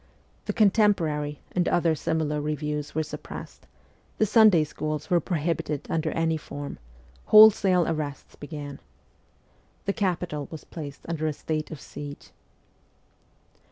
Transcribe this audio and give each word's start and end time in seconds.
'The 0.45 0.53
Contemporary' 0.53 1.41
and 1.55 1.67
other 1.67 1.93
similar 1.93 2.41
reviews 2.41 2.95
were 2.95 3.03
suppressed; 3.03 3.67
the 4.17 4.25
Sunday 4.25 4.63
schools 4.63 5.11
were 5.11 5.19
prohibited 5.19 5.85
under 5.91 6.09
any 6.13 6.37
form; 6.37 6.79
wholesale 7.25 7.87
arrests 7.87 8.35
began. 8.35 8.79
The 9.85 9.93
capital 9.93 10.47
was 10.49 10.63
placed 10.63 11.01
under 11.07 11.27
a 11.27 11.33
state 11.33 11.69
of 11.69 11.79
siege. 11.79 12.31